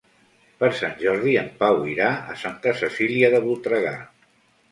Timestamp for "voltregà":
3.47-3.95